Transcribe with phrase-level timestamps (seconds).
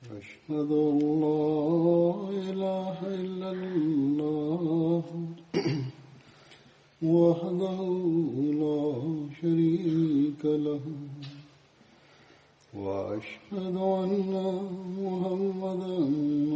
[0.00, 5.02] أشهد أن لا إله إلا الله
[7.02, 7.80] وحده
[8.62, 8.82] لا
[9.42, 10.80] شريك له
[12.74, 14.32] وأشهد أن
[14.98, 15.96] محمدا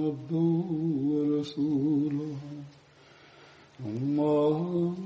[0.05, 0.65] عبده
[1.11, 2.35] ورسوله.
[3.87, 4.41] أما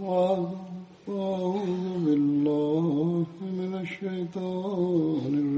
[0.02, 0.48] بعد
[1.06, 5.57] فأعوذ بالله من الشيطان الرجيم.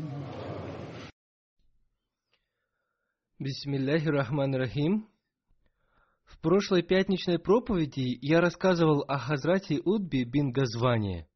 [3.41, 5.09] Бисмилляхи рахман рахим.
[6.25, 11.27] В прошлой пятничной проповеди я рассказывал о Хазрате Удби бин Газване.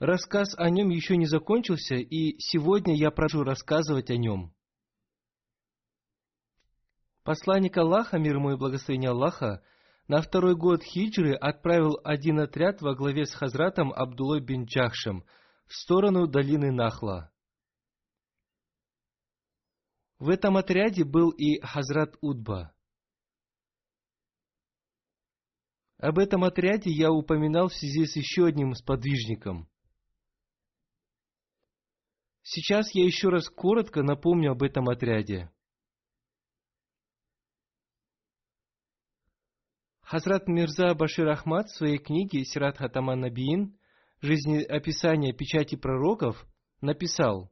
[0.00, 4.52] Рассказ о нем еще не закончился, и сегодня я прошу рассказывать о нем.
[7.22, 9.62] Посланник Аллаха, мир ему и благословение Аллаха,
[10.08, 15.24] на второй год хиджры отправил один отряд во главе с Хазратом Абдулой бин Джахшем
[15.68, 17.31] в сторону долины Нахла.
[20.22, 22.72] В этом отряде был и Хазрат Удба.
[25.98, 29.68] Об этом отряде я упоминал в связи с еще одним сподвижником.
[32.44, 35.50] Сейчас я еще раз коротко напомню об этом отряде.
[40.02, 43.76] Хазрат Мирза Башир Ахмад в своей книге «Сират Хатаман Набиин.
[44.20, 46.46] Жизнеописание печати пророков»
[46.80, 47.50] написал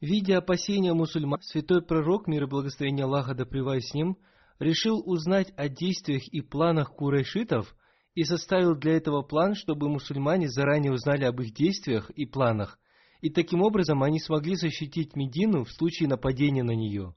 [0.00, 4.16] Видя опасения мусульман, святой пророк, мир и благословение Аллаха да с ним,
[4.60, 7.74] решил узнать о действиях и планах курайшитов
[8.14, 12.78] и составил для этого план, чтобы мусульмане заранее узнали об их действиях и планах,
[13.20, 17.14] и таким образом они смогли защитить Медину в случае нападения на нее.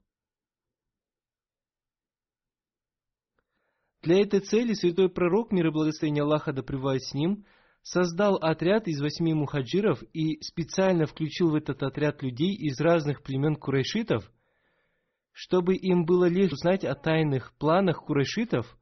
[4.02, 6.64] Для этой цели святой пророк, мир и благословение Аллаха да
[6.98, 7.46] с ним,
[7.82, 13.56] создал отряд из восьми мухаджиров и специально включил в этот отряд людей из разных племен
[13.56, 14.30] курайшитов,
[15.32, 18.78] чтобы им было легче узнать о тайных планах курайшитов,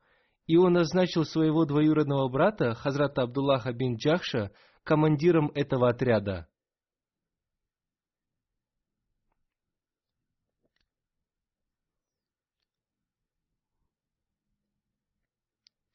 [0.46, 4.50] и он назначил своего двоюродного брата, Хазрата Абдуллаха бин Джахша,
[4.82, 6.49] командиром этого отряда.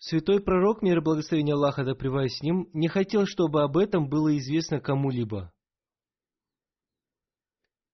[0.07, 4.37] Святой пророк, мир и благословение Аллаха да с ним, не хотел, чтобы об этом было
[4.37, 5.51] известно кому-либо.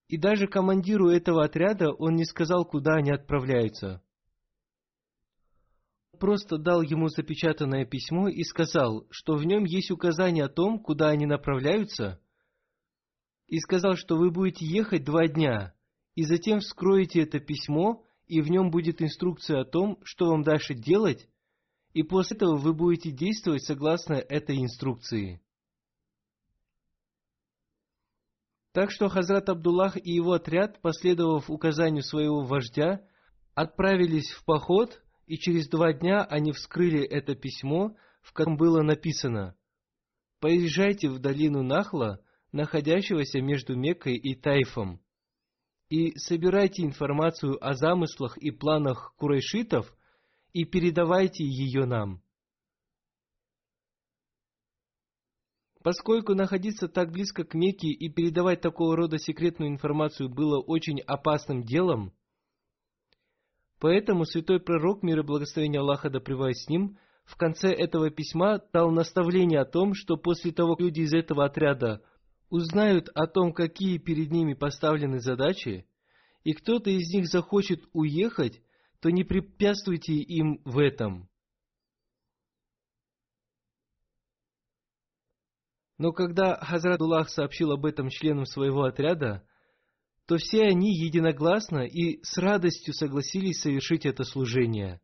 [0.10, 4.04] И даже командиру этого отряда он не сказал, куда они отправляются.
[6.20, 11.12] Просто дал ему запечатанное письмо и сказал, что в нем есть указание о том, куда
[11.12, 12.20] они направляются,
[13.48, 15.74] и сказал, что вы будете ехать два дня,
[16.16, 20.74] и затем вскроете это письмо, и в нем будет инструкция о том, что вам дальше
[20.74, 21.31] делать,
[21.94, 25.42] и после этого вы будете действовать согласно этой инструкции.
[28.74, 33.06] Так что Хазрат Абдуллах и его отряд, последовав указанию своего вождя,
[33.54, 39.56] отправились в поход, и через два дня они вскрыли это письмо, в котором было написано
[40.40, 42.24] «Поезжайте в долину Нахла,
[42.54, 45.02] находящегося между Меккой и Тайфом,
[45.90, 49.94] и собирайте информацию о замыслах и планах курайшитов–
[50.54, 52.22] и передавайте ее нам.
[55.84, 61.64] Поскольку находиться так близко к Мекке и передавать такого рода секретную информацию было очень опасным
[61.64, 62.14] делом,
[63.80, 68.92] поэтому святой пророк, мир и благословение Аллаха да с ним, в конце этого письма дал
[68.92, 72.04] наставление о том, что после того, как люди из этого отряда
[72.50, 75.88] узнают о том, какие перед ними поставлены задачи,
[76.44, 78.62] и кто-то из них захочет уехать,
[79.02, 81.28] то не препятствуйте им в этом.
[85.98, 89.46] Но когда Хазрат Уллах сообщил об этом членам своего отряда,
[90.26, 95.02] то все они единогласно и с радостью согласились совершить это служение.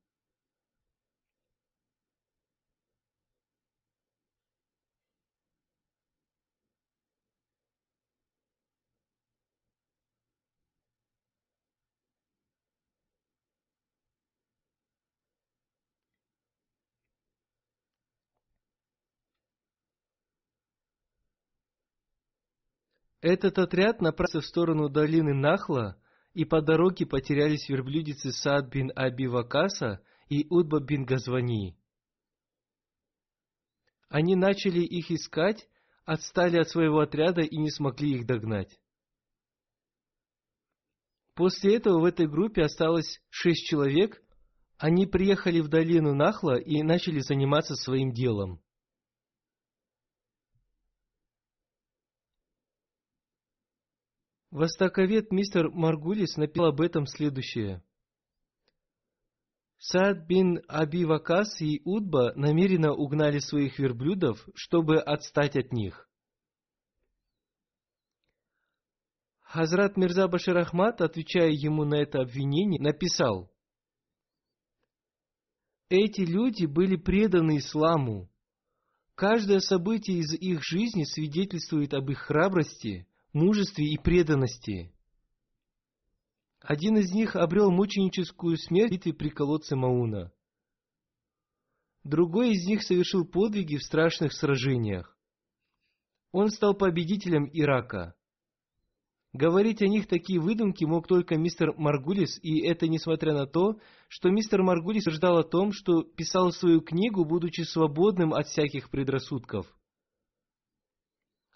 [23.28, 26.02] Этот отряд направился в сторону долины Нахла,
[26.34, 31.78] и по дороге потерялись верблюдицы Саад бин Аби Вакаса и Удба бин Газвани.
[34.08, 35.68] Они начали их искать,
[36.06, 38.80] отстали от своего отряда и не смогли их догнать.
[41.36, 44.24] После этого в этой группе осталось шесть человек.
[44.78, 48.62] Они приехали в долину Нахла и начали заниматься своим делом.
[54.58, 57.84] Востоковед мистер Маргулис написал об этом следующее.
[59.78, 66.10] Сад бин Аби Вакас и Удба намеренно угнали своих верблюдов, чтобы отстать от них.
[69.42, 73.54] Хазрат Мирза Башир Ахмад, отвечая ему на это обвинение, написал,
[75.90, 78.32] «Эти люди были преданы исламу.
[79.14, 83.08] Каждое событие из их жизни свидетельствует об их храбрости–
[83.38, 84.92] мужестве и преданности.
[86.60, 90.34] Один из них обрел мученическую смерть в битве при колодце Мауна.
[92.04, 95.18] Другой из них совершил подвиги в страшных сражениях.
[96.32, 98.16] Он стал победителем Ирака.
[99.34, 104.30] Говорить о них такие выдумки мог только мистер Маргулис, и это несмотря на то, что
[104.30, 109.68] мистер Маргулис ждал о том, что писал свою книгу, будучи свободным от всяких предрассудков.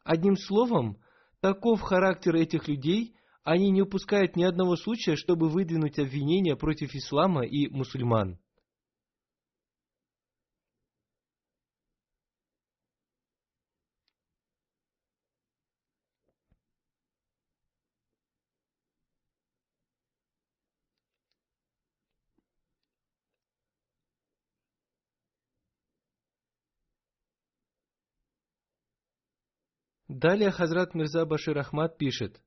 [0.03, 1.01] Одним словом,
[1.41, 7.43] Таков характер этих людей, они не упускают ни одного случая, чтобы выдвинуть обвинения против ислама
[7.43, 8.39] и мусульман.
[30.21, 32.43] Далее Хазрат Мирза Башир Ахмад пишет.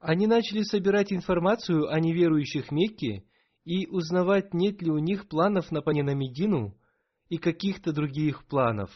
[0.00, 3.24] Они начали собирать информацию о неверующих Мекке
[3.64, 6.78] и узнавать, нет ли у них планов нападения на Медину
[7.30, 8.90] и каких-то других планов.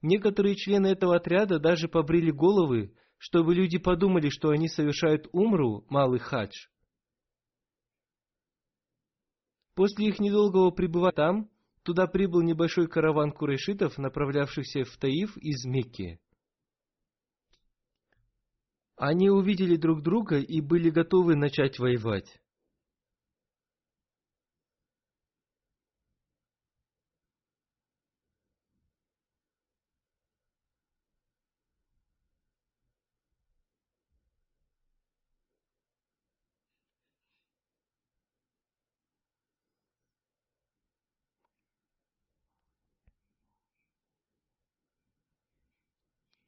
[0.00, 6.18] Некоторые члены этого отряда даже побрили головы, чтобы люди подумали, что они совершают умру, малый
[6.18, 6.54] хадж.
[9.74, 11.51] После их недолгого пребывания там,
[11.84, 16.20] Туда прибыл небольшой караван курайшитов, направлявшихся в Таиф из Мекки.
[18.96, 22.41] Они увидели друг друга и были готовы начать воевать.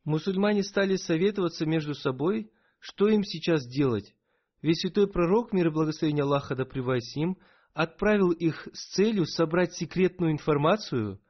[0.04, 4.14] Мусульмане стали советоваться между собой, что им сейчас делать.
[4.60, 7.38] Ведь святой пророк, мир и благословение Аллаха да с ним,
[7.72, 11.20] отправил их с целью собрать секретную информацию,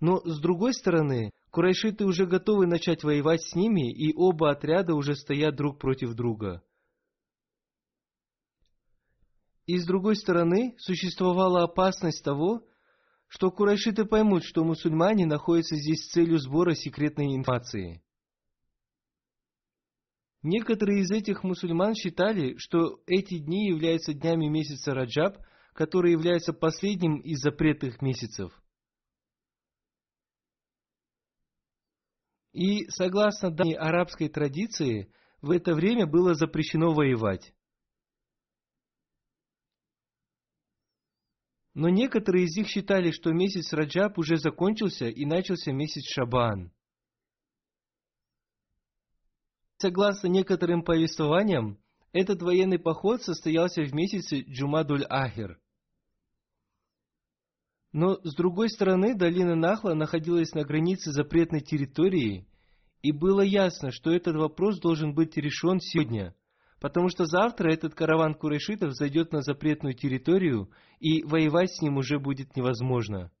[0.00, 5.14] но с другой стороны, курайшиты уже готовы начать воевать с ними, и оба отряда уже
[5.14, 6.62] стоят друг против друга.
[9.66, 12.66] И с другой стороны, существовала опасность того,
[13.28, 18.02] что курайшиты поймут, что мусульмане находятся здесь с целью сбора секретной информации.
[20.42, 25.38] Некоторые из этих мусульман считали, что эти дни являются днями месяца Раджаб,
[25.72, 28.52] который является последним из запретных месяцев.
[32.52, 37.54] И, согласно данной арабской традиции, в это время было запрещено воевать.
[41.74, 46.72] Но некоторые из них считали, что месяц Раджаб уже закончился и начался месяц Шабан–
[49.82, 51.76] Согласно некоторым повествованиям,
[52.12, 55.58] этот военный поход состоялся в месяце Джумадуль-Ахир.
[57.92, 62.46] Но, с другой стороны, долина Нахла находилась на границе запретной территории,
[63.02, 66.36] и было ясно, что этот вопрос должен быть решен сегодня,
[66.78, 70.70] потому что завтра этот караван курайшитов зайдет на запретную территорию,
[71.00, 73.32] и воевать с ним уже будет невозможно.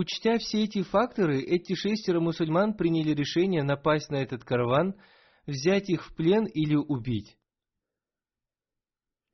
[0.00, 4.94] Учтя все эти факторы, эти шестеро мусульман приняли решение напасть на этот караван,
[5.46, 7.36] взять их в плен или убить.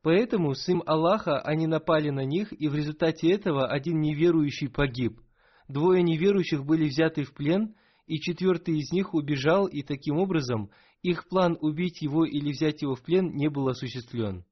[0.02, 5.20] Поэтому, сын Аллаха, они напали на них, и в результате этого один неверующий погиб.
[5.68, 7.76] Двое неверующих были взяты в плен,
[8.08, 12.96] и четвертый из них убежал, и таким образом их план убить его или взять его
[12.96, 14.44] в плен не был осуществлен.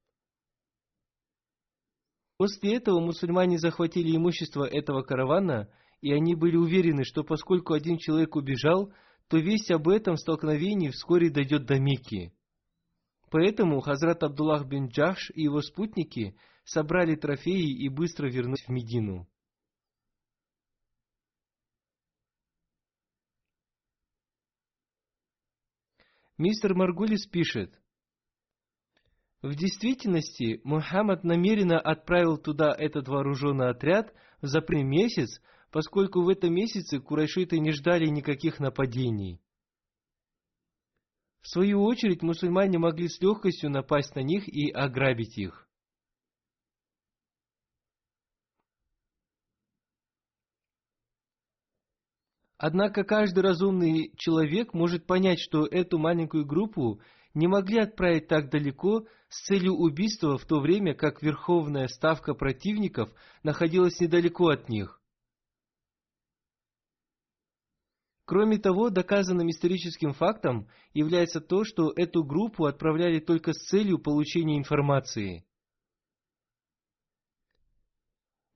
[2.37, 5.69] После этого мусульмане захватили имущество этого каравана,
[6.05, 8.93] и они были уверены, что поскольку один человек убежал,
[9.29, 12.31] то весть об этом столкновении вскоре дойдет до Мекки.
[13.31, 19.27] Поэтому Хазрат Абдуллах бин Джахш и его спутники собрали трофеи и быстро вернулись в Медину.
[26.37, 27.81] Мистер Маргулис пишет,
[29.41, 35.41] в действительности, Мухаммад намеренно отправил туда этот вооруженный отряд в запретный месяц,
[35.75, 39.41] поскольку в этом месяце курайшиты не ждали никаких нападений.
[41.41, 45.69] В свою очередь, мусульмане могли с легкостью напасть на них и ограбить их.
[52.57, 57.01] Однако каждый разумный человек может понять, что эту маленькую группу
[57.35, 63.11] не могли отправить так далеко с целью убийства, в то время как верховная ставка противников
[63.43, 65.01] находилась недалеко от них.
[68.27, 74.57] Кроме того, доказанным историческим фактом является то, что эту группу отправляли только с целью получения
[74.57, 75.45] информации.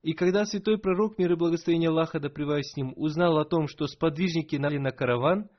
[0.01, 3.85] И когда святой пророк, мир и благословение Аллаха, да с ним, узнал о том, что
[3.85, 5.49] сподвижники нали на караван,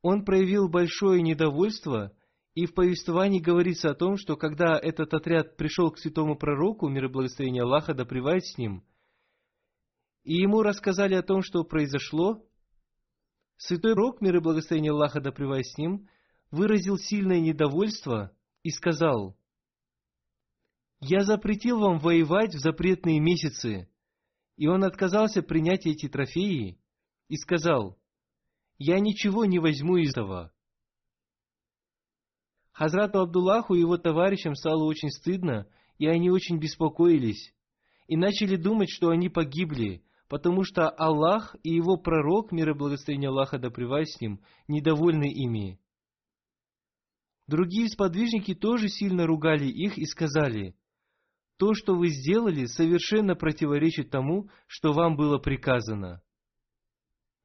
[0.00, 2.12] он проявил большое недовольство,
[2.54, 7.06] и в повествовании говорится о том, что когда этот отряд пришел к святому пророку, мир
[7.06, 8.84] и благословение Аллаха, да с ним,
[10.22, 12.46] и ему рассказали о том, что произошло,
[13.62, 16.08] святой пророк, мир и благословение Аллаха, да с ним,
[16.50, 19.36] выразил сильное недовольство и сказал–
[21.00, 23.88] я запретил вам воевать в запретные месяцы.
[24.56, 26.78] И он отказался принять эти трофеи
[27.28, 27.98] и сказал,
[28.76, 30.52] я ничего не возьму из этого.
[32.72, 37.54] Хазрату Абдуллаху и его товарищам стало очень стыдно, и они очень беспокоились,
[38.06, 43.30] и начали думать, что они погибли, потому что Аллах и его пророк, мир и благословение
[43.30, 45.80] Аллаха да с ним, недовольны ими.
[47.48, 50.76] Другие сподвижники тоже сильно ругали их и сказали,
[51.58, 56.22] то, что вы сделали, совершенно противоречит тому, что вам было приказано.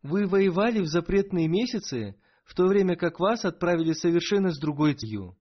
[0.03, 2.15] Вы воевали в запретные месяцы,
[2.45, 5.35] в то время как вас отправили совершенно с другой целью.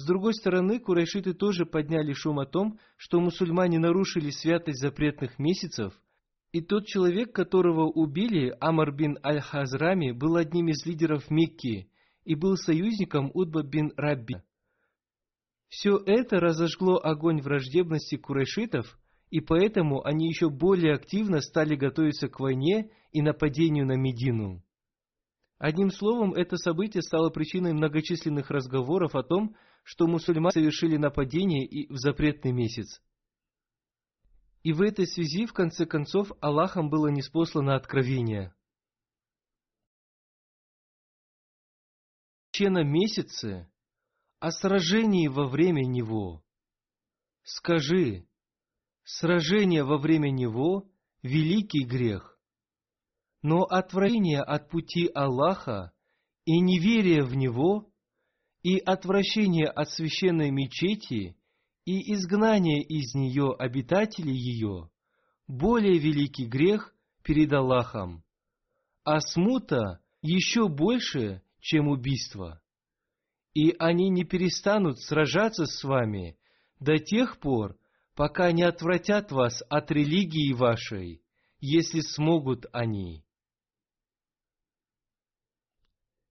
[0.00, 5.92] С другой стороны, курайшиты тоже подняли шум о том, что мусульмане нарушили святость запретных месяцев,
[6.52, 11.90] и тот человек, которого убили, Амар бин Аль-Хазрами, был одним из лидеров Мекки
[12.24, 14.42] и был союзником Удба бин Рабби.
[15.68, 22.40] Все это разожгло огонь враждебности курайшитов, и поэтому они еще более активно стали готовиться к
[22.40, 24.64] войне и нападению на Медину.
[25.60, 31.86] Одним словом, это событие стало причиной многочисленных разговоров о том, что мусульмане совершили нападение и
[31.92, 33.02] в запретный месяц.
[34.62, 38.54] И в этой связи, в конце концов, Аллахом было неспослано откровение.
[42.52, 43.70] В месяце
[44.38, 46.42] о сражении во время него.
[47.42, 48.26] Скажи,
[49.04, 50.90] сражение во время него–
[51.22, 52.29] великий грех,
[53.42, 55.92] но отвращение от пути Аллаха
[56.44, 57.90] и неверие в него,
[58.62, 61.36] и отвращение от священной мечети,
[61.86, 64.90] и изгнание из нее обитателей ее–
[65.48, 66.94] более великий грех
[67.24, 68.22] перед Аллахом,
[69.04, 72.60] а смута еще больше, чем убийство
[73.54, 76.36] и они не перестанут сражаться с вами
[76.78, 77.76] до тех пор,
[78.14, 81.22] пока не отвратят вас от религии вашей,
[81.58, 83.24] если смогут они.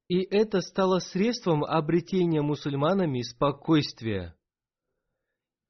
[0.09, 4.35] И это стало средством обретения мусульманами спокойствия.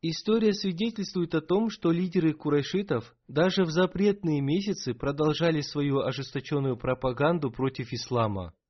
[0.01, 7.51] История свидетельствует о том, что лидеры курайшитов даже в запретные месяцы продолжали свою ожесточенную пропаганду
[7.51, 8.55] против ислама–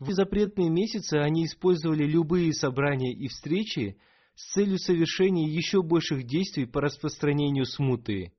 [0.00, 4.00] в запретные месяцы они использовали любые собрания и встречи
[4.34, 8.32] с целью совершения еще больших действий по распространению смуты.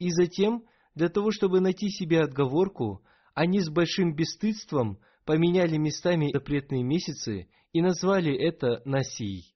[0.00, 0.64] И затем,
[0.96, 7.82] для того, чтобы найти себе отговорку, они с большим бесстыдством поменяли местами запретные месяцы и
[7.82, 9.54] назвали это Насий.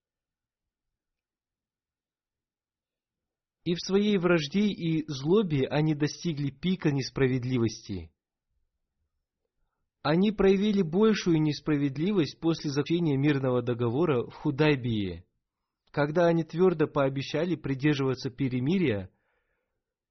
[3.65, 8.11] И в своей вражде и злобе они достигли пика несправедливости.
[10.03, 15.25] Они проявили большую несправедливость после заключения мирного договора в Худайбии,
[15.91, 19.11] когда они твердо пообещали придерживаться перемирия,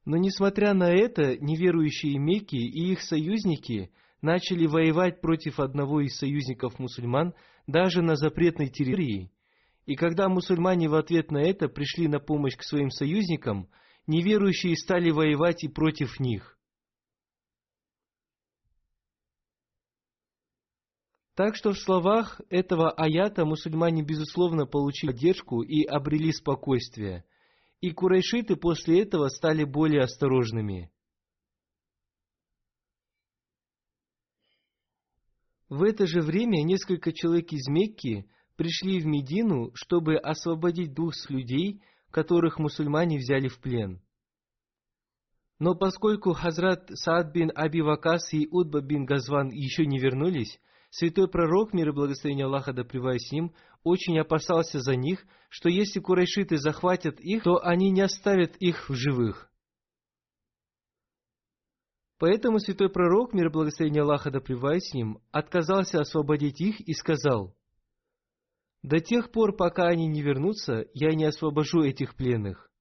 [0.05, 3.91] но несмотря на это, неверующие Мекки и их союзники
[4.21, 7.33] начали воевать против одного из союзников мусульман
[7.67, 9.31] даже на запретной территории.
[9.85, 13.69] И когда мусульмане в ответ на это пришли на помощь к своим союзникам,
[14.07, 16.57] неверующие стали воевать и против них.
[21.35, 27.25] Так что в словах этого аята мусульмане безусловно получили поддержку и обрели спокойствие,
[27.83, 30.89] и курайшиты после этого стали более осторожными.
[35.67, 38.25] В это же время несколько человек из Мекки
[38.55, 44.01] пришли в Медину, чтобы освободить двух людей, которых мусульмане взяли в плен.
[45.59, 50.57] Но поскольку Хазрат Саад бин Аби Вакас и Удба бин Газван еще не вернулись,
[50.89, 55.99] святой пророк, мир и благословение Аллаха да с ним, очень опасался за них, что если
[55.99, 59.51] курайшиты захватят их, то они не оставят их в живых.
[62.17, 67.55] Поэтому святой пророк, мир и благословение Аллаха да с ним, отказался освободить их и сказал,
[68.81, 72.71] «До тех пор, пока они не вернутся, я не освобожу этих пленных.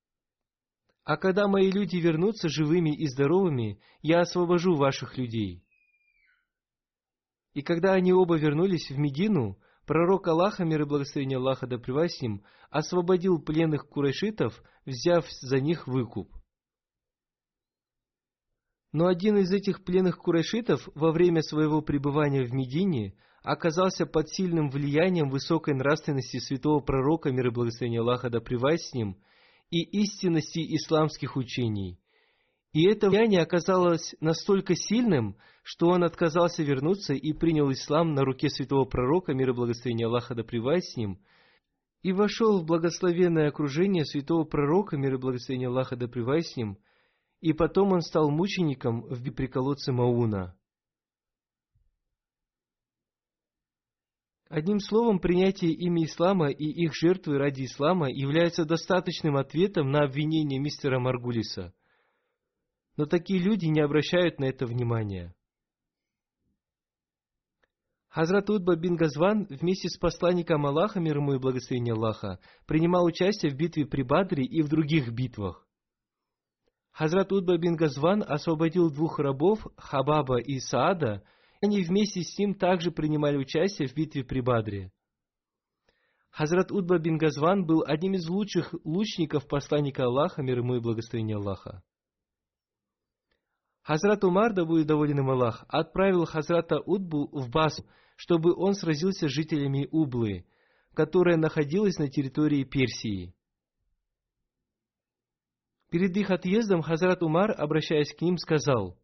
[1.04, 5.64] А когда мои люди вернутся живыми и здоровыми, я освобожу ваших людей».
[7.54, 9.58] И когда они оба вернулись в Медину,
[9.92, 15.86] пророк Аллаха, мир и благословение Аллаха да с ним, освободил пленных курайшитов, взяв за них
[15.86, 16.30] выкуп.
[18.92, 24.70] Но один из этих пленных курайшитов во время своего пребывания в Медине оказался под сильным
[24.70, 29.18] влиянием высокой нравственности святого пророка, мир и благословение Аллаха да с ним,
[29.68, 32.00] и истинности исламских учений.
[32.72, 38.48] И это влияние оказалось настолько сильным, что он отказался вернуться и принял ислам на руке
[38.48, 41.20] святого пророка, мир и благословение Аллаха да с ним,
[42.02, 46.78] и вошел в благословенное окружение святого пророка, мир и благословение Аллаха да с ним–
[47.42, 50.56] и потом он стал мучеником в приколодце Мауна.
[54.48, 60.60] Одним словом, принятие ими ислама и их жертвы ради ислама является достаточным ответом на обвинение
[60.60, 61.74] мистера Маргулиса.
[62.96, 65.34] Но такие люди не обращают на это внимания.
[68.08, 73.50] Хазрат Удба бин Газван вместе с посланником Аллаха, мир ему и благословение Аллаха, принимал участие
[73.50, 75.66] в битве при Бадре и в других битвах.
[76.90, 81.24] Хазрат Удба бин Газван освободил двух рабов, Хабаба и Саада,
[81.62, 84.92] и они вместе с ним также принимали участие в битве при Бадре.
[86.28, 91.36] Хазрат Удба бин Газван был одним из лучших лучников посланника Аллаха, мир ему и благословение
[91.36, 91.82] Аллаха.
[93.82, 97.84] Хазрат Умар, да будет доволен им Аллах, отправил Хазрата Удбу в Басу,
[98.16, 100.46] чтобы он сразился с жителями Ублы,
[100.94, 103.34] которая находилась на территории Персии.
[105.90, 108.98] Перед их отъездом Хазрат Умар, обращаясь к ним, сказал,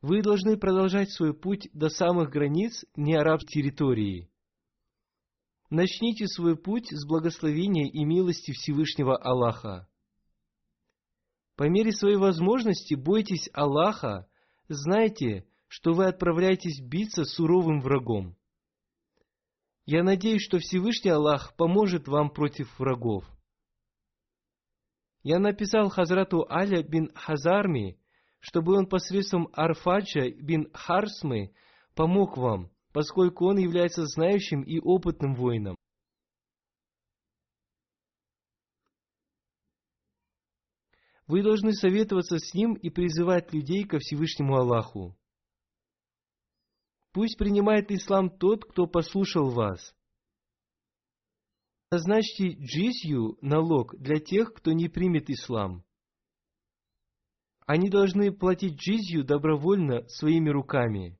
[0.00, 4.30] «Вы должны продолжать свой путь до самых границ неарабской территории.
[5.70, 9.87] Начните свой путь с благословения и милости Всевышнего Аллаха.
[11.58, 14.28] По мере своей возможности бойтесь Аллаха,
[14.68, 18.36] знайте, что вы отправляетесь биться с суровым врагом.
[19.84, 23.24] Я надеюсь, что Всевышний Аллах поможет вам против врагов.
[25.24, 27.98] Я написал Хазрату Аля бин Хазарми,
[28.38, 31.52] чтобы он посредством Арфаджа бин Харсмы
[31.96, 35.74] помог вам, поскольку он является знающим и опытным воином.
[41.28, 45.16] Вы должны советоваться с ним и призывать людей ко Всевышнему Аллаху.
[47.12, 49.94] Пусть принимает ислам тот, кто послушал вас–
[51.90, 55.84] назначьте джизью, налог, для тех, кто не примет ислам.
[57.66, 61.18] Они должны платить джизью добровольно своими руками.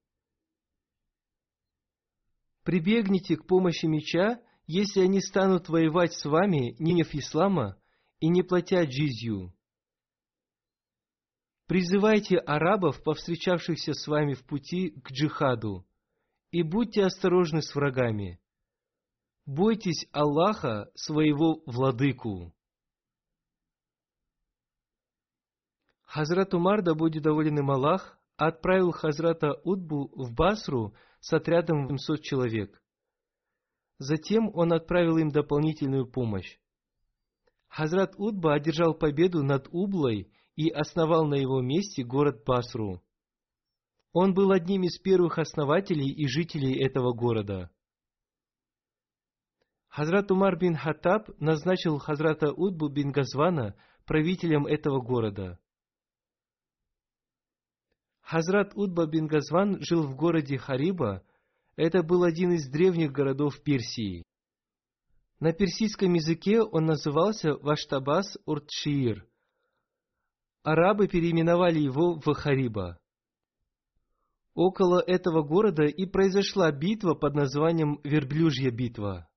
[2.65, 7.81] Прибегните к помощи меча, если они станут воевать с вами, не нев ислама,
[8.21, 9.55] и не платя джизью.
[11.69, 15.87] Призывайте арабов, повстречавшихся с вами в пути к джихаду,
[16.51, 18.41] и будьте осторожны с врагами
[19.49, 22.55] бойтесь Аллаха, своего владыку.
[26.03, 32.21] Хазрат Умар, да будет доволен им Аллах, отправил Хазрата Удбу в Басру с отрядом 700
[32.21, 32.83] человек.
[33.99, 36.59] Затем он отправил им дополнительную помощь.
[37.69, 43.01] Хазрат Удба одержал победу над Ублой и основал на его месте город Басру.
[44.13, 47.71] Он был одним из первых основателей и жителей этого города.
[49.87, 55.61] Хазрат Умар бин Хаттаб назначил Хазрата Удбу бин Газвана правителем этого города.
[58.21, 61.23] Хазрат Удба бин Газван жил в городе Хариба.
[61.77, 64.25] Это был один из древних городов Персии.
[65.39, 69.25] На персидском языке он назывался Ваштабас Уртшир.
[70.71, 73.01] Арабы переименовали его в Хариба.
[74.53, 79.31] Около этого города и произошла битва под названием Верблюжья битва.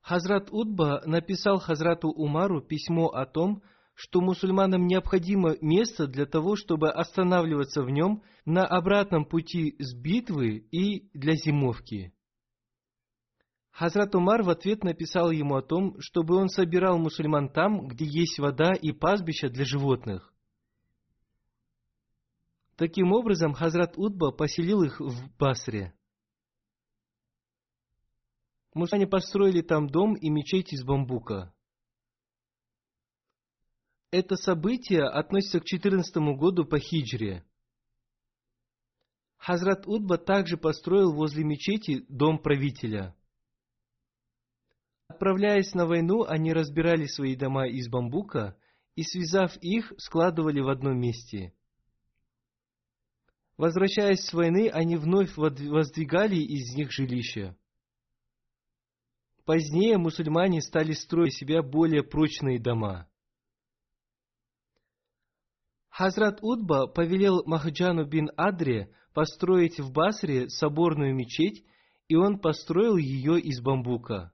[0.00, 6.90] Хазрат Удба написал Хазрату Умару письмо о том, что мусульманам необходимо место для того, чтобы
[6.90, 12.14] останавливаться в нем на обратном пути с битвы и для зимовки.
[13.78, 18.40] Хазрат Умар в ответ написал ему о том, чтобы он собирал мусульман там, где есть
[18.40, 20.34] вода и пастбища для животных.
[22.74, 25.94] Таким образом, Хазрат Удба поселил их в Басре.
[28.74, 31.54] Мусульмане построили там дом и мечеть из бамбука.
[34.10, 37.46] Это событие относится к 14 году по хиджре.
[39.36, 43.14] Хазрат Удба также построил возле мечети дом правителя.
[45.08, 48.56] Отправляясь на войну, они разбирали свои дома из бамбука
[48.94, 51.54] и, связав их, складывали в одном месте.
[53.56, 57.56] Возвращаясь с войны, они вновь воздвигали из них жилища.
[59.44, 63.08] Позднее мусульмане стали строить себя более прочные дома.
[65.88, 71.64] Хазрат Удба повелел Махджану бин Адре построить в Басре соборную мечеть,
[72.06, 74.32] и он построил ее из бамбука.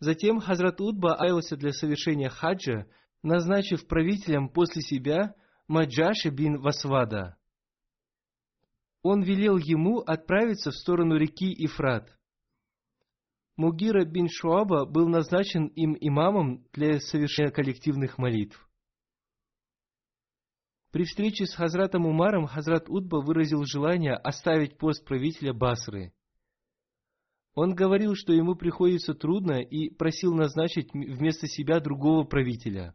[0.00, 2.86] Затем Хазрат Удба аялся для совершения хаджа,
[3.22, 5.34] назначив правителем после себя
[5.66, 7.36] Маджаши бин Васвада.
[9.02, 12.16] Он велел ему отправиться в сторону реки Ифрат.
[13.56, 18.68] Мугира бин Шуаба был назначен им имамом для совершения коллективных молитв.
[20.92, 26.12] При встрече с Хазратом Умаром Хазрат Удба выразил желание оставить пост правителя Басры.
[27.60, 32.94] Он говорил, что ему приходится трудно и просил назначить вместо себя другого правителя.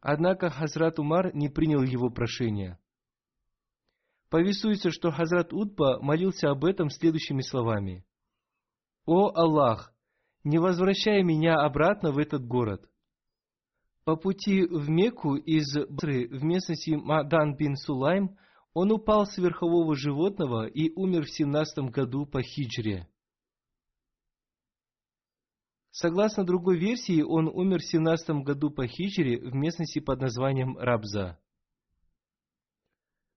[0.00, 2.80] Однако Хазрат Умар не принял его прошение.
[4.28, 8.04] Повествуется, что Хазрат Удба молился об этом следующими словами.
[9.04, 9.94] «О Аллах,
[10.42, 12.90] не возвращай меня обратно в этот город.
[14.02, 18.36] По пути в Мекку из Басры в местности Мадан бин Сулайм
[18.74, 23.08] он упал с верхового животного и умер в 17 году по хиджре.
[25.98, 31.40] Согласно другой версии, он умер в 17 году по хиджре в местности под названием Рабза.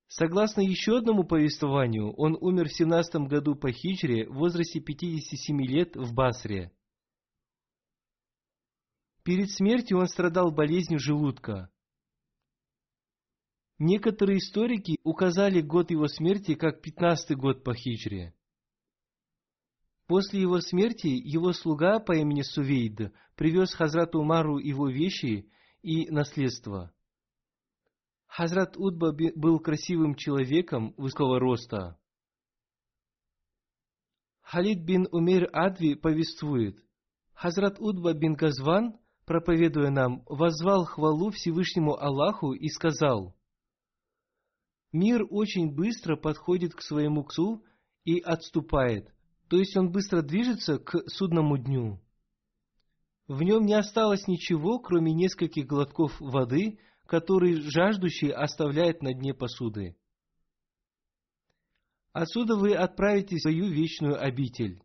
[0.07, 5.95] Согласно еще одному повествованию, он умер в 17 году по хиджре в возрасте 57 лет
[5.95, 6.73] в Басре–
[9.23, 11.69] Перед смертью он страдал болезнью желудка.
[13.77, 18.33] Некоторые историки указали год его смерти как пятнадцатый год по хиджре.
[20.09, 25.51] После его смерти его слуга по имени Сувейд привез Хазрату Умару его вещи
[25.83, 26.91] и наследство.
[28.25, 31.99] Хазрат Удба был красивым человеком высокого роста.
[34.41, 36.83] Халид бин Умейр Адви повествует,
[37.35, 43.35] Хазрат Удба бин Газван проповедуя нам, возвал хвалу Всевышнему Аллаху и сказал,
[44.91, 47.63] «Мир очень быстро подходит к своему ксу
[48.05, 49.13] и отступает,
[49.49, 51.99] то есть он быстро движется к судному дню.
[53.27, 59.95] В нем не осталось ничего, кроме нескольких глотков воды, которые жаждущий оставляет на дне посуды.
[62.13, 64.83] Отсюда вы отправитесь в свою вечную обитель.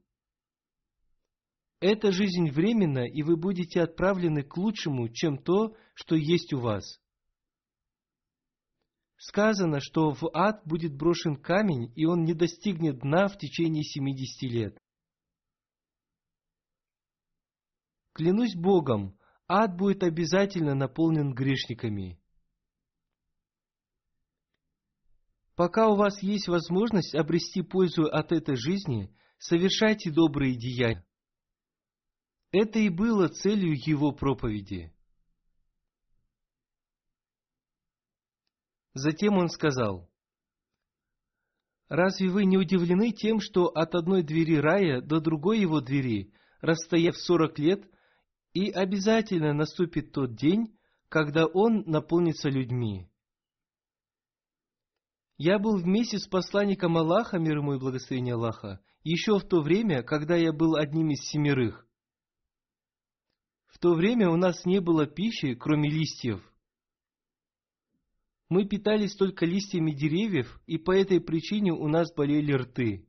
[1.81, 7.01] Эта жизнь временна, и вы будете отправлены к лучшему, чем то, что есть у вас.
[9.27, 14.45] Сказано, что в ад будет брошен камень, и он не достигнет дна в течение семидесяти
[14.45, 14.79] лет.
[18.13, 22.21] Клянусь Богом, ад будет обязательно наполнен грешниками.
[25.57, 31.03] Пока у вас есть возможность обрести пользу от этой жизни, совершайте добрые деяния.
[32.51, 34.93] Это и было целью его проповеди.
[38.95, 40.09] Затем он сказал,
[41.89, 47.17] Разве вы не удивлены тем, что от одной двери рая до другой его двери, расстояв
[47.17, 47.85] сорок лет,
[48.53, 50.79] и обязательно наступит тот день,
[51.09, 53.11] когда он наполнится людьми?
[55.37, 60.03] Я был вместе с посланником Аллаха, мир ему и благословение Аллаха, еще в то время,
[60.03, 61.87] когда я был одним из семерых.
[63.67, 66.41] В то время у нас не было пищи, кроме листьев.
[68.55, 73.05] Мы питались только листьями деревьев, и по этой причине у нас болели рты.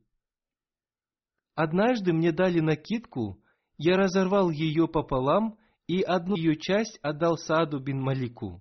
[1.54, 3.40] Однажды мне дали накидку,
[3.78, 5.56] я разорвал ее пополам
[5.86, 8.60] и одну ее часть отдал Сааду бин Малику.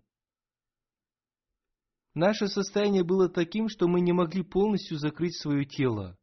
[2.13, 6.15] Наше состояние было таким, что мы не могли полностью закрыть свое тело.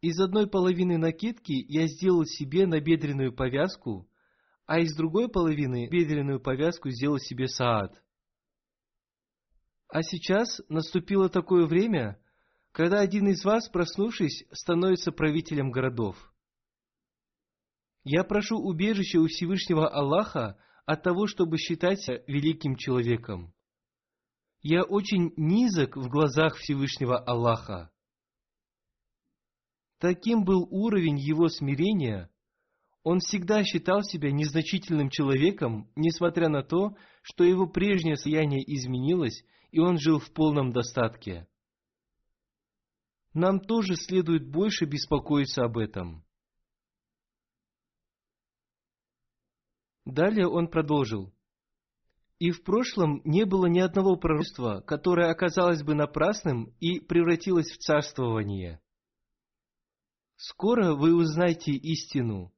[0.00, 4.08] Из одной половины накидки я сделал себе набедренную повязку,
[4.64, 8.00] а из другой половины бедренную повязку сделал себе Саад.
[9.88, 12.20] А сейчас наступило такое время,
[12.72, 16.16] когда один из вас, проснувшись, становится правителем городов.
[18.04, 23.52] Я прошу убежища у Всевышнего Аллаха от того, чтобы считать себя великим человеком.
[24.60, 27.90] Я очень низок в глазах Всевышнего Аллаха.
[29.98, 32.30] Таким был уровень его смирения.
[33.02, 39.44] Он всегда считал себя незначительным человеком, несмотря на то, что его прежнее состояние изменилось,
[39.76, 41.46] и он жил в полном достатке.
[43.34, 46.24] Нам тоже следует больше беспокоиться об этом.
[50.06, 51.30] Далее он продолжил.
[52.38, 57.76] И в прошлом не было ни одного пророчества, которое оказалось бы напрасным и превратилось в
[57.76, 58.80] царствование.
[60.36, 62.50] Скоро вы узнаете истину.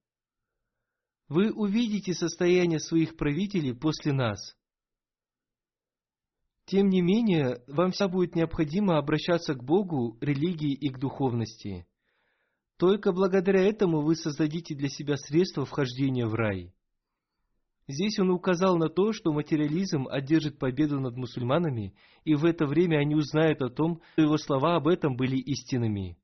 [1.26, 4.57] Вы увидите состояние своих правителей после нас.
[6.68, 11.86] Тем не менее, вам всегда будет необходимо обращаться к Богу, религии и к духовности.
[12.76, 16.74] Только благодаря этому вы создадите для себя средства вхождения в рай.
[17.88, 22.98] Здесь он указал на то, что материализм одержит победу над мусульманами, и в это время
[22.98, 26.18] они узнают о том, что его слова об этом были истинными.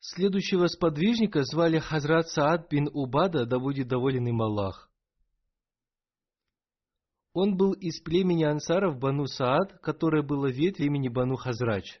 [0.00, 4.90] Следующего сподвижника звали Хазрат Саад бин Убада, да будет доволен им Аллах.
[7.38, 12.00] Он был из племени ансаров Бану Саад, которое было ветвь имени Бану Хазрач.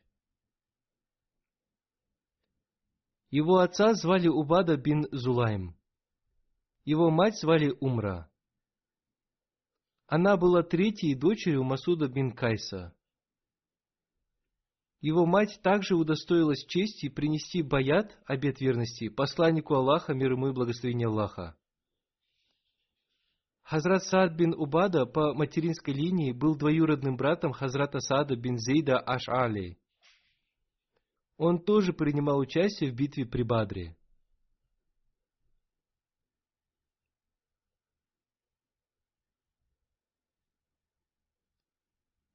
[3.28, 5.76] Его отца звали Убада бин Зулайм.
[6.86, 8.30] Его мать звали Умра.
[10.06, 12.96] Она была третьей дочерью Масуда бин Кайса.
[15.02, 21.08] Его мать также удостоилась чести принести баят, обет верности, посланнику Аллаха, мир ему и благословение
[21.08, 21.58] Аллаха.
[23.68, 29.76] Хазрат Саад бин Убада по материнской линии был двоюродным братом Хазрата Саада бин Зейда Аш-Али.
[31.36, 33.96] Он тоже принимал участие в битве при Бадре.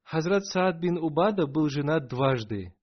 [0.02, 2.76] Хазрат Саад бин Убада был женат дважды.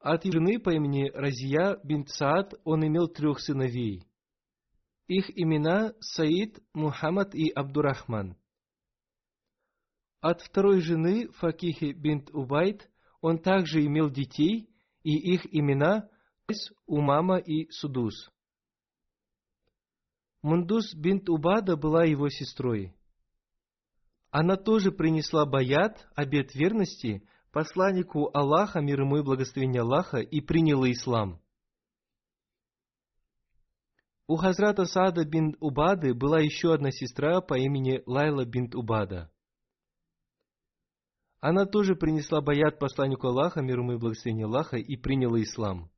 [0.00, 4.02] От жены по имени Разия бин Саад он имел трех сыновей.
[5.06, 8.36] Их имена Саид, Мухаммад и Абдурахман.
[10.20, 12.90] От второй жены Факихи бин Убайд
[13.20, 14.68] он также имел детей,
[15.02, 16.08] и их имена
[16.86, 18.30] Умама и Судус.
[20.42, 22.96] Мундус бин Убада была его сестрой
[24.38, 30.90] она тоже принесла баят, обет верности, посланнику Аллаха, мир ему и благословение Аллаха, и приняла
[30.92, 31.40] ислам.
[34.28, 39.30] У Хазрата Сада бин Убады была еще одна сестра по имени Лайла бин Убада.
[41.38, 45.92] Она тоже принесла баят посланнику Аллаха, мир ему и благословение Аллаха, и приняла ислам.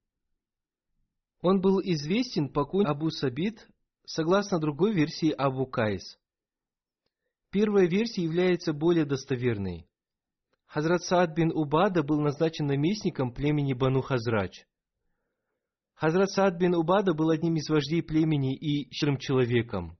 [1.41, 3.67] Он был известен по кунь Абу Сабит,
[4.05, 6.19] согласно другой версии Абу Кайс.
[7.51, 9.89] Первая версия является более достоверной.
[10.67, 14.67] Хазрат Саад бин Убада был назначен наместником племени Бану Хазрач.
[15.99, 19.99] Хазрат Саад бин Убада был одним из вождей племени и щедрым человеком.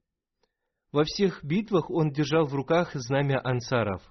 [0.91, 4.01] Во всех битвах он держал в руках знамя ансаров.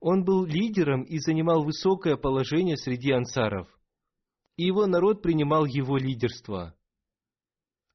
[0.00, 3.68] Он был лидером и занимал высокое положение среди ансаров.
[4.56, 6.76] И его народ принимал его лидерство.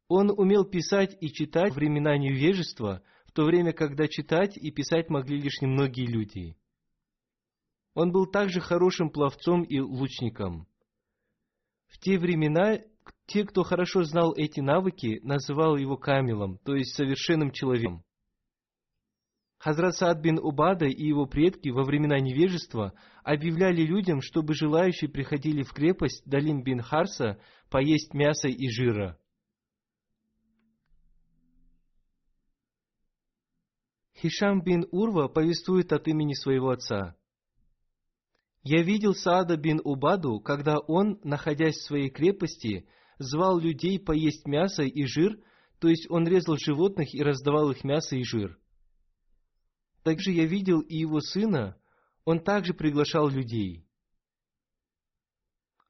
[0.07, 5.39] Он умел писать и читать времена невежества– в то время, когда читать и писать могли
[5.39, 6.57] лишь немногие люди.
[7.93, 10.67] Он был также хорошим пловцом и лучником.
[11.89, 12.80] В те времена
[13.25, 18.04] те, кто хорошо знал эти навыки, называл его камилом, то есть совершенным человеком.
[19.60, 25.63] Хазрат Саад бин Убада и его предки во времена невежества объявляли людям, чтобы желающие приходили
[25.63, 29.19] в крепость Далим бин Харса поесть мяса и жира.
[34.15, 37.18] Хишам бин Урва повествует от имени своего отца.
[38.63, 44.83] «Я видел Саада бин Убаду, когда он, находясь в своей крепости, звал людей поесть мясо
[44.83, 45.39] и жир,
[45.79, 48.59] то есть он резал животных и раздавал их мясо и жир.
[50.03, 51.77] Также я видел и его сына,
[52.25, 53.85] он также приглашал людей.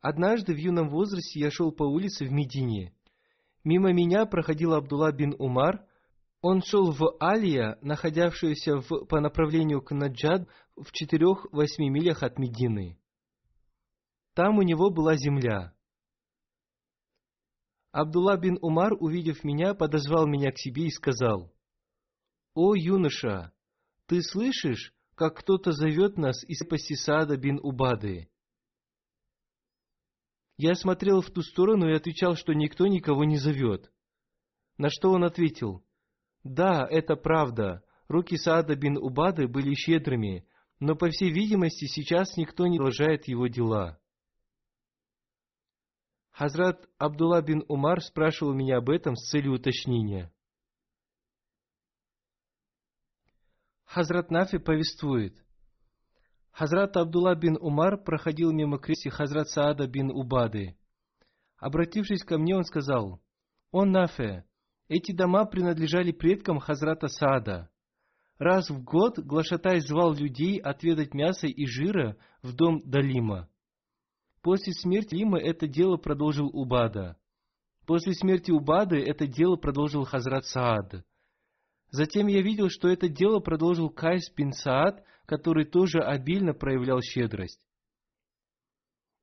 [0.02, 2.94] Однажды в юном возрасте я шел по улице в Медине.
[3.64, 5.86] Мимо меня проходил Абдулла бин Умар.
[6.42, 12.98] Он шел в Алия, находившуюся в, по направлению к Наджад в четырех-восьми милях от Медины.
[14.36, 15.74] Там у него была земля.
[17.92, 21.52] Абдулла бин Умар, увидев меня, подозвал меня к себе и сказал,
[22.54, 23.52] «О, юноша,
[24.06, 28.30] ты слышишь, как кто-то зовет нас из Пасисада бин Убады?»
[30.56, 33.92] Я смотрел в ту сторону и отвечал, что никто никого не зовет.
[34.78, 35.84] На что он ответил,
[36.50, 40.48] «Да, это правда, руки Саада бин Убады были щедрыми,
[40.80, 44.00] но, по всей видимости, сейчас никто не продолжает его дела».
[46.32, 50.34] Хазрат Абдулла бин Умар спрашивал меня об этом с целью уточнения.
[53.86, 55.38] Хазрат Нафи повествует.
[56.50, 60.80] Хазрат Абдулла бин Умар проходил мимо крести Хазрат Саада бин Убады.
[61.58, 63.22] Обратившись ко мне, он сказал,
[63.72, 64.49] «О Нафе,
[64.90, 67.70] эти дома принадлежали предкам Хазрата Саада.
[68.40, 73.48] Раз в год Глашатай звал людей отведать мяса и жира в дом Далима.
[74.42, 77.18] После смерти Лима это дело продолжил Убада.
[77.86, 81.06] После смерти Убады это дело продолжил Хазрат Саад.
[81.92, 87.62] Затем я видел, что это дело продолжил Кайс бин Саад, который тоже обильно проявлял щедрость.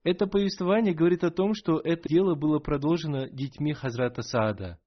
[0.05, 4.79] Это повествование говорит о том, что это дело было продолжено детьми Хазрата Саада.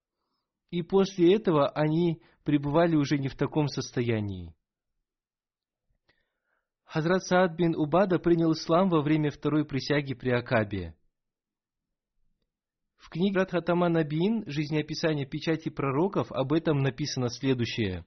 [0.71, 4.53] И после этого они пребывали уже не в таком состоянии.
[6.86, 10.95] Хазрат Саад бин Убада принял ислам во время второй присяги при Акабе.
[12.97, 18.05] В книге Радхатама Набиин «Жизнеописание печати пророков» об этом написано следующее.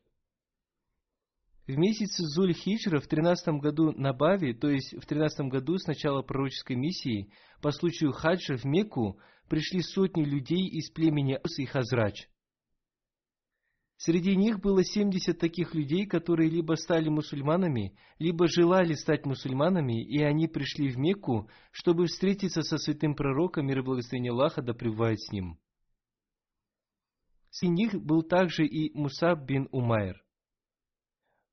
[1.66, 6.22] В месяце Зуль-Хиджра в 13 году на Бави, то есть в 13 году с начала
[6.22, 12.28] пророческой миссии, по случаю хаджа в Мекку, пришли сотни людей из племени Ас и Хазрач.
[13.96, 20.20] Среди них было 70 таких людей, которые либо стали мусульманами, либо желали стать мусульманами, и
[20.22, 25.20] они пришли в Мекку, чтобы встретиться со святым пророком, мир и благословение Аллаха да пребывает
[25.20, 25.58] с ним.
[27.50, 30.24] Среди них был также и Мусаб бин Умайр.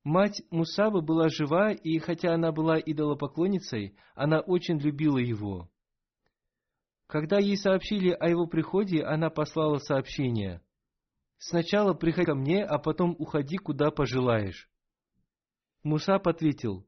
[0.03, 5.69] Мать Мусаба была жива, и хотя она была идолопоклонницей, она очень любила его.
[7.05, 10.63] Когда ей сообщили о его приходе, она послала сообщение–
[11.39, 14.69] Сначала приходи ко мне, а потом уходи, куда пожелаешь.
[15.83, 16.85] Мусаб ответил,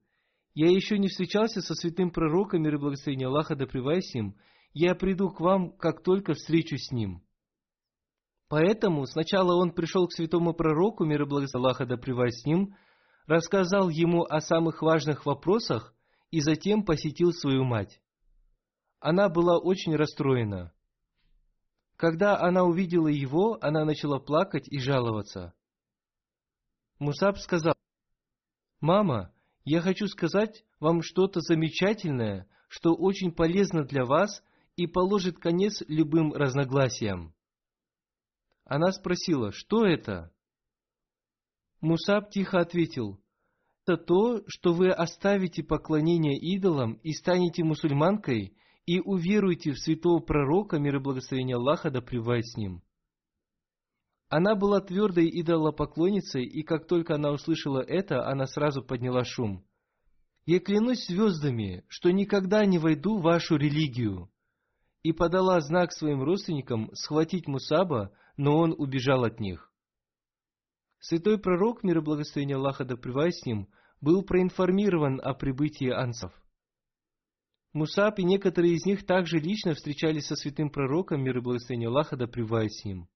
[0.53, 4.35] я еще не встречался со святым пророком, мир и благословение Аллаха да с ним,
[4.73, 7.23] я приду к вам, как только встречусь с ним.
[8.49, 11.95] Поэтому сначала он пришел к святому пророку, мир и благословение Аллаха да
[12.29, 12.75] с ним,
[13.27, 15.95] рассказал ему о самых важных вопросах
[16.29, 18.01] и затем посетил свою мать.
[18.99, 20.73] Она была очень расстроена.
[22.01, 25.53] Когда она увидела его, она начала плакать и жаловаться.
[26.97, 27.75] Мусаб сказал,
[28.79, 29.31] «Мама,
[29.65, 34.43] я хочу сказать вам что-то замечательное, что очень полезно для вас
[34.77, 37.35] и положит конец любым разногласиям».
[38.65, 40.33] Она спросила, что это?
[41.81, 43.21] Мусаб тихо ответил,
[43.85, 50.79] это то, что вы оставите поклонение идолам и станете мусульманкой и уверуйте в святого пророка,
[50.79, 52.81] мир и благословение Аллаха да пребывает с ним.
[54.29, 59.65] Она была твердой идолопоклонницей, и как только она услышала это, она сразу подняла шум.
[60.45, 64.31] «Я клянусь звездами, что никогда не войду в вашу религию!»
[65.03, 69.71] И подала знак своим родственникам схватить Мусаба, но он убежал от них.
[70.99, 73.67] Святой пророк, мир и благословение Аллаха да с ним,
[73.99, 76.31] был проинформирован о прибытии ансов.
[77.73, 82.17] Мусаб и некоторые из них также лично встречались со святым пророком, мир и благословение Аллаха
[82.17, 83.07] да с ним.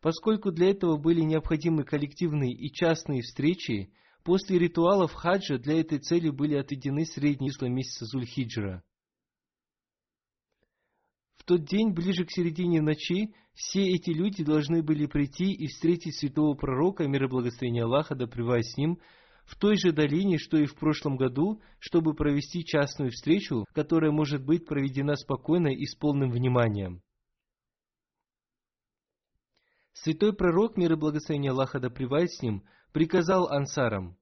[0.00, 3.92] Поскольку для этого были необходимы коллективные и частные встречи,
[4.24, 8.82] после ритуалов хаджа для этой цели были отведены средние числа месяца Зульхиджра.
[11.36, 16.16] В тот день, ближе к середине ночи, все эти люди должны были прийти и встретить
[16.16, 18.98] святого пророка, мир и благословение Аллаха, да с ним,
[19.50, 24.44] в той же долине, что и в прошлом году, чтобы провести частную встречу, которая может
[24.44, 27.02] быть проведена спокойно и с полным вниманием.
[29.92, 34.16] Святой пророк, мир и благословение Аллаха да с ним, приказал ансарам,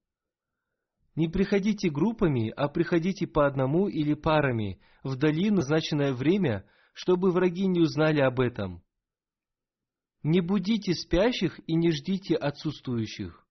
[1.15, 7.67] «Не приходите группами, а приходите по одному или парами в долину назначенное время, чтобы враги
[7.67, 8.83] не узнали об этом.
[10.23, 13.45] Не будите спящих и не ждите отсутствующих».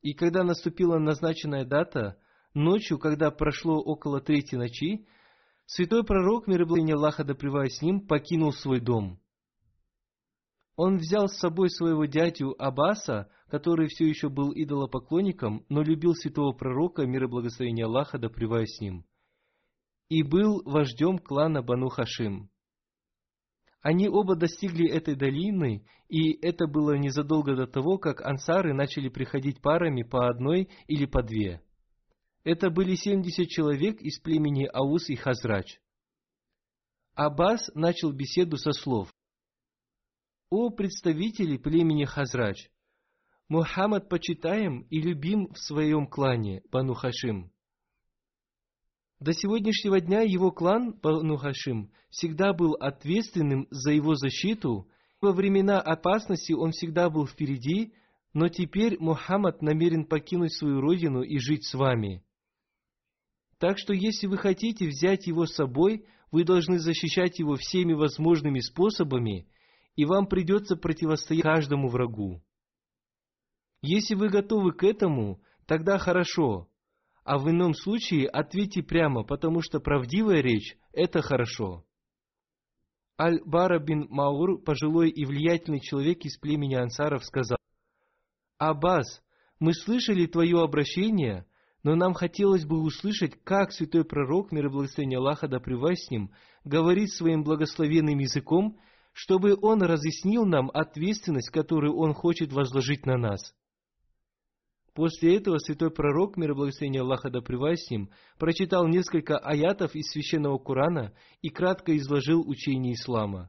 [0.00, 2.18] И когда наступила назначенная дата,
[2.54, 5.06] ночью, когда прошло около третьей ночи,
[5.66, 9.20] святой пророк, мир и благословение Аллаха да с ним, покинул свой дом–
[10.78, 16.52] он взял с собой своего дядю Аббаса, который все еще был идолопоклонником, но любил святого
[16.52, 19.04] пророка, мир и благословение Аллаха, да с ним,
[20.08, 22.48] и был вождем клана Бану Хашим.
[23.80, 29.60] Они оба достигли этой долины, и это было незадолго до того, как ансары начали приходить
[29.60, 31.62] парами по одной или по две.
[32.44, 35.78] Это были семьдесят человек из племени Аус и Хазрач.
[37.14, 39.12] Аббас начал беседу со слов
[40.50, 42.70] о представители племени Хазрач!
[43.48, 47.52] Мухаммад почитаем и любим в своем клане Бану Хашим.
[49.20, 54.88] До сегодняшнего дня его клан Бану Хашим всегда был ответственным за его защиту.
[55.20, 57.92] Во времена опасности он всегда был впереди,
[58.32, 62.22] но теперь Мухаммад намерен покинуть свою родину и жить с вами.
[63.58, 68.60] Так что если вы хотите взять его с собой, вы должны защищать его всеми возможными
[68.60, 69.48] способами–
[69.98, 72.40] и вам придется противостоять каждому врагу.
[73.82, 76.68] Если вы готовы к этому, тогда хорошо,
[77.28, 81.84] а в ином случае ответьте прямо, потому что правдивая речь– это хорошо.
[83.20, 87.58] Аль-Бара бин Маур, пожилой и влиятельный человек из племени ансаров, сказал,
[88.56, 89.22] «Аббас,
[89.60, 91.44] мы слышали твое обращение,
[91.82, 96.30] но нам хотелось бы услышать, как святой пророк, мир и благословение Аллаха да с ним,
[96.64, 98.78] говорит своим благословенным языком
[99.18, 103.52] чтобы Он разъяснил нам ответственность, которую Он хочет возложить на нас.
[104.98, 110.10] После этого святой пророк, мир и благословение Аллаха да с ним, прочитал несколько аятов из
[110.10, 113.48] священного Корана и кратко изложил учение ислама.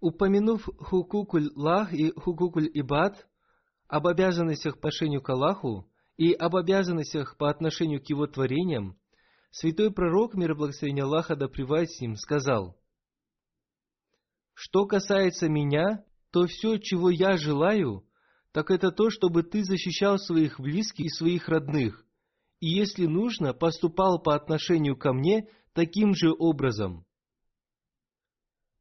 [0.00, 3.24] Упомянув хукукуль лах и хукукуль ибад,
[3.86, 8.98] об обязанностях по отношению к Аллаху и об обязанностях по отношению к его творениям,
[9.52, 12.76] святой пророк, мир и благословение Аллаха да с ним, сказал–
[14.54, 18.04] что касается меня, то все, чего я желаю,
[18.54, 22.06] так это то, чтобы ты защищал своих близких и своих родных,
[22.60, 27.04] и если нужно, поступал по отношению ко мне таким же образом.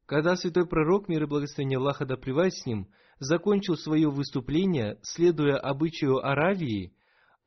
[0.05, 6.24] Когда святой пророк, мир и благословение Аллаха да с ним, закончил свое выступление, следуя обычаю
[6.24, 6.95] Аравии,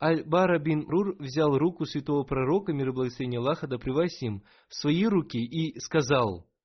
[0.02, 4.74] Аль-Бара бин Рур взял руку святого пророка, мир и благословение Аллаха да с ним, в
[4.74, 6.48] свои руки и сказал–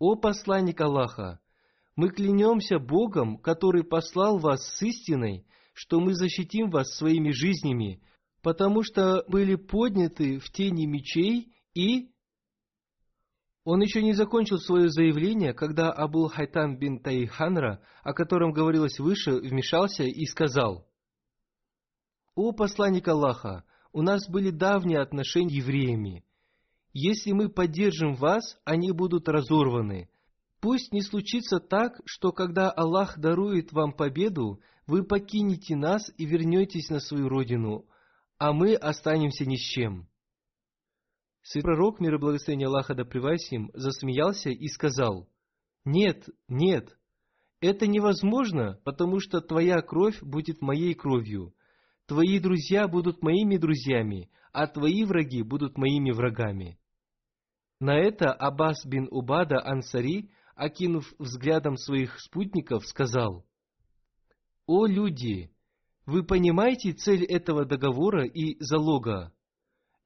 [0.00, 1.40] «О посланник Аллаха,
[2.00, 5.44] мы клянемся Богом, который послал вас с истиной,
[5.74, 8.02] что мы защитим вас своими жизнями,
[8.40, 12.10] потому что были подняты в тени мечей и...»
[13.64, 19.32] Он еще не закончил свое заявление, когда Абул Хайтан бин Таиханра, о котором говорилось выше,
[19.32, 20.88] вмешался и сказал,
[22.34, 26.24] «О посланник Аллаха, у нас были давние отношения с евреями.
[26.94, 30.09] Если мы поддержим вас, они будут разорваны.
[30.60, 36.90] Пусть не случится так, что когда Аллах дарует вам победу, вы покинете нас и вернетесь
[36.90, 37.86] на свою родину,
[38.38, 40.08] а мы останемся ни с чем.
[41.42, 45.28] Святой пророк, мир и благословение Аллаха да им, засмеялся и сказал,
[45.86, 46.98] «Нет, нет,
[47.60, 51.54] это невозможно, потому что твоя кровь будет моей кровью,
[52.06, 56.78] твои друзья будут моими друзьями, а твои враги будут моими врагами».
[57.80, 60.30] На это Аббас бин Убада Ансари,
[60.60, 63.46] окинув взглядом своих спутников, сказал,
[64.66, 65.50] «О люди,
[66.04, 69.32] вы понимаете цель этого договора и залога?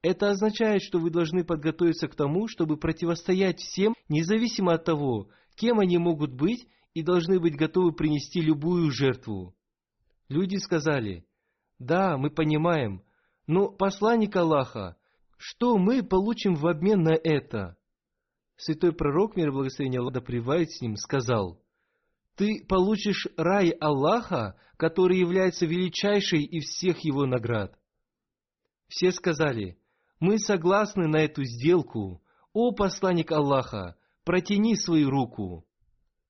[0.01, 5.81] Это означает, что вы должны подготовиться к тому, чтобы противостоять всем, независимо от того, кем
[5.81, 9.57] они могут быть, и должны быть готовы принести любую жертву.
[10.29, 11.27] Люди сказали,
[11.81, 13.03] да, мы понимаем,
[13.49, 14.97] но посланник Аллаха,
[15.37, 17.77] что мы получим в обмен на это?
[18.57, 21.61] Святой пророк, мир и благословение Аллаха да с ним, сказал,
[22.37, 27.79] «Ты получишь рай Аллаха, который является величайшей из всех его наград».
[28.89, 29.79] Все сказали,
[30.21, 35.67] «Мы согласны на эту сделку, «О посланник Аллаха, протяни свою руку!»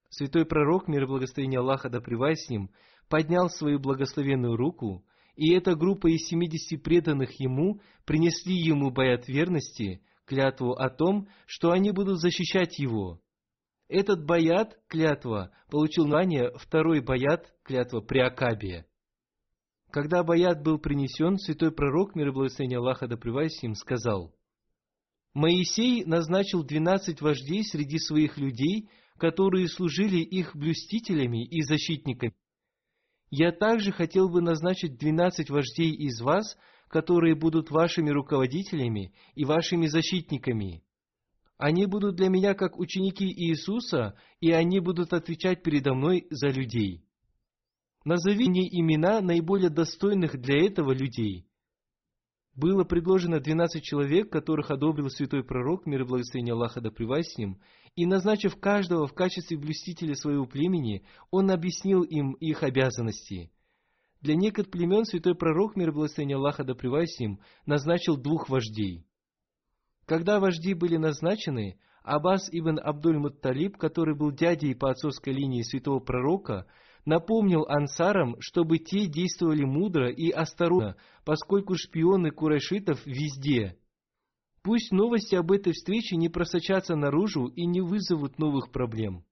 [0.08, 2.70] Святой пророк, мир и благословение Аллаха да с ним,
[3.10, 5.04] поднял свою благословенную руку,
[5.36, 11.70] и эта группа из семидесяти преданных ему принесли ему боят верности, клятву о том, что
[11.70, 13.20] они будут защищать его.
[13.88, 18.86] Этот боят, клятва, получил название второй боят, клятва при Акабе.
[19.90, 24.34] Когда боят был принесен, святой пророк, мир и благословение Аллаха да с ним, сказал,
[25.34, 32.34] Моисей назначил двенадцать вождей среди своих людей, которые служили их блюстителями и защитниками.
[33.30, 36.56] Я также хотел бы назначить двенадцать вождей из вас,
[36.94, 40.84] которые будут вашими руководителями и вашими защитниками.
[41.58, 47.04] Они будут для меня как ученики Иисуса, и они будут отвечать передо мной за людей.
[48.04, 51.48] Назови мне имена наиболее достойных для этого людей.
[52.54, 57.58] Было предложено двенадцать человек, которых одобрил святой пророк, мир и благословение Аллаха да с ним,
[57.96, 63.50] и, назначив каждого в качестве блюстителя своего племени, он объяснил им их обязанности.
[64.24, 69.04] Для некоторых племен святой пророк, мир и благословение Аллаха да с ним, назначил двух вождей.
[70.06, 76.66] Когда вожди были назначены, Аббас ибн Абдуль-Мутталиб, который был дядей по отцовской линии святого пророка,
[77.04, 80.96] напомнил ансарам, чтобы те действовали мудро и осторожно,
[81.26, 83.76] поскольку шпионы курайшитов везде–
[84.62, 89.26] Пусть новости об этой встрече не просочатся наружу и не вызовут новых проблем.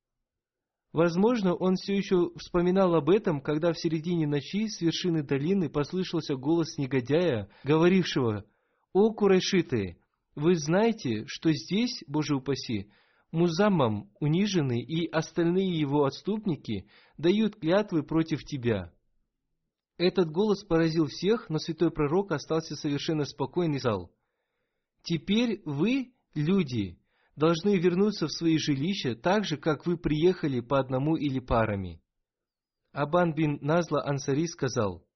[0.92, 6.36] Возможно, он все еще вспоминал об этом, когда в середине ночи с вершины долины послышался
[6.36, 8.44] голос негодяя, говорившего,
[8.92, 9.98] «О, курайшиты,
[10.34, 12.90] вы знаете, что здесь, Боже упаси,
[13.30, 16.86] Музаммам, униженный, и остальные его отступники
[17.16, 18.92] дают клятвы против тебя».
[19.96, 24.10] Этот голос поразил всех, но святой пророк остался совершенно спокойный зал–
[25.02, 26.98] Теперь вы, люди,
[27.36, 32.02] должны вернуться в свои жилища так же, как вы приехали по одному или парами.
[32.92, 35.06] Абан бин Назла Ансари сказал,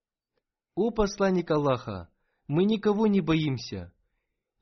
[0.74, 2.08] «О посланник Аллаха,
[2.48, 3.92] мы никого не боимся.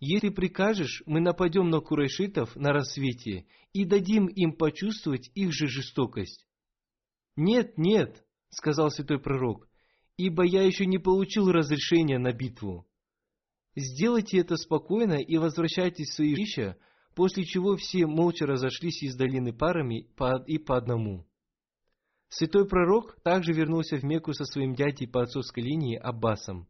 [0.00, 6.46] Если прикажешь, мы нападем на курайшитов на рассвете и дадим им почувствовать их же жестокость».
[7.36, 9.68] «Нет, нет»,— сказал святой пророк,
[10.16, 12.86] «ибо я еще не получил разрешения на битву».
[13.76, 16.76] Сделайте это спокойно и возвращайтесь в свои жилища,
[17.14, 20.08] после чего все молча разошлись из долины парами
[20.46, 21.26] и по одному.
[22.28, 26.66] Святой пророк также вернулся в Мекку со своим дядей по отцовской линии Аббасом.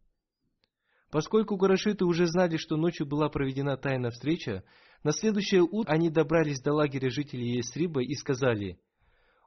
[1.11, 4.65] Поскольку Гурашиты уже знали, что ночью была проведена тайная встреча,
[5.03, 8.79] на следующее утро они добрались до лагеря жителей Есриба и сказали,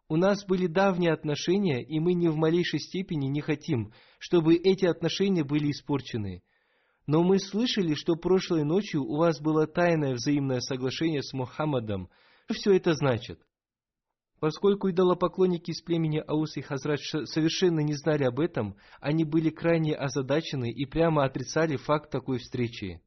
[0.08, 4.86] «У нас были давние отношения, и мы ни в малейшей степени не хотим, чтобы эти
[4.86, 6.41] отношения были испорчены.
[7.08, 12.10] Но мы слышали, что прошлой ночью у вас было тайное взаимное соглашение с Мухаммадом.
[12.45, 13.39] Что все это значит?
[14.39, 19.95] Поскольку идолопоклонники из племени Аус и Хазрат совершенно не знали об этом, они были крайне
[19.95, 23.01] озадачены и прямо отрицали факт такой встречи.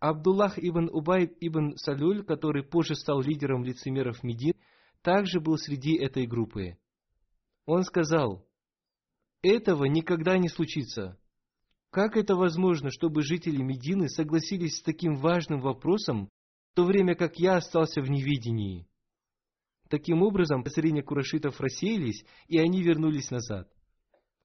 [0.00, 4.54] Абдуллах ибн Убай ибн Салюль, который позже стал лидером лицемеров Медин,
[5.02, 6.76] также был среди этой группы.
[7.66, 8.46] Он сказал,
[9.42, 11.18] «Этого никогда не случится.
[11.90, 16.28] Как это возможно, чтобы жители Медины согласились с таким важным вопросом,
[16.72, 18.86] в то время как я остался в невидении?
[19.88, 23.68] Таким образом, подозрения курашитов рассеялись, и они вернулись назад.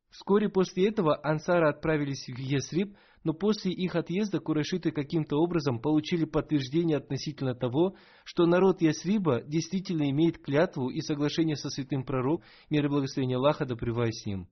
[0.10, 6.26] Вскоре после этого ансары отправились в Есриб, но после их отъезда курашиты каким-то образом получили
[6.26, 12.86] подтверждение относительно того, что народ Ясриба действительно имеет клятву и соглашение со святым пророком, мир
[12.86, 14.48] и благословение Аллаха да с ним.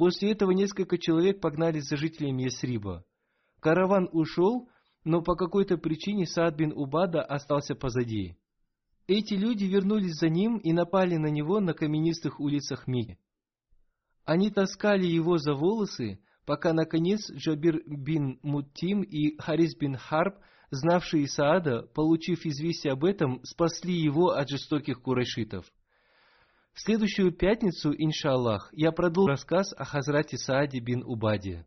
[0.00, 3.04] После этого несколько человек погнались за жителями Ясриба.
[3.60, 4.70] Караван ушел,
[5.04, 8.38] но по какой-то причине Саад бин Убада остался позади.
[9.06, 13.18] Эти люди вернулись за ним и напали на него на каменистых улицах Мики.
[14.24, 20.36] Они таскали его за волосы, пока, наконец, Джабир бин Муттим и Харис бин Харб,
[20.70, 25.70] знавшие Саада, получив известие об этом, спасли его от жестоких курайшитов.
[26.72, 31.66] В следующую пятницу, иншаллах, я продолжу рассказ о Хазрате Сааде бин Убаде.